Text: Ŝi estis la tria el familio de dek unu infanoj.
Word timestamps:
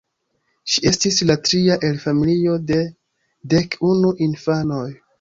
Ŝi 0.71 0.81
estis 0.91 1.19
la 1.31 1.35
tria 1.49 1.77
el 1.91 2.01
familio 2.07 2.57
de 2.73 2.81
dek 3.55 3.81
unu 3.95 4.19
infanoj. 4.31 4.87